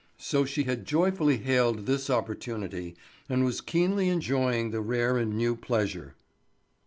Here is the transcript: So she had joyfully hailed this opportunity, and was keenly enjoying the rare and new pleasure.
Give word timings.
So 0.17 0.45
she 0.45 0.63
had 0.63 0.87
joyfully 0.87 1.37
hailed 1.37 1.85
this 1.85 2.09
opportunity, 2.09 2.95
and 3.29 3.45
was 3.45 3.61
keenly 3.61 4.09
enjoying 4.09 4.71
the 4.71 4.81
rare 4.81 5.15
and 5.15 5.35
new 5.37 5.55
pleasure. 5.55 6.15